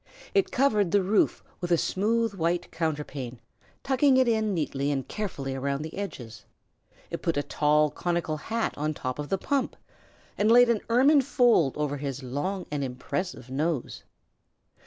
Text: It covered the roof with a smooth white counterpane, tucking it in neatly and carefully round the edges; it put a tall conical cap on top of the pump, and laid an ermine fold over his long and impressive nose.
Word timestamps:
It 0.33 0.49
covered 0.49 0.89
the 0.89 1.03
roof 1.03 1.43
with 1.59 1.69
a 1.71 1.77
smooth 1.77 2.33
white 2.33 2.71
counterpane, 2.71 3.37
tucking 3.83 4.17
it 4.17 4.27
in 4.27 4.51
neatly 4.51 4.89
and 4.89 5.07
carefully 5.07 5.55
round 5.55 5.85
the 5.85 5.95
edges; 5.95 6.43
it 7.11 7.21
put 7.21 7.37
a 7.37 7.43
tall 7.43 7.91
conical 7.91 8.39
cap 8.39 8.75
on 8.79 8.95
top 8.95 9.19
of 9.19 9.29
the 9.29 9.37
pump, 9.37 9.75
and 10.39 10.51
laid 10.51 10.69
an 10.71 10.81
ermine 10.89 11.21
fold 11.21 11.77
over 11.77 11.97
his 11.97 12.23
long 12.23 12.65
and 12.71 12.83
impressive 12.83 13.51
nose. 13.51 14.01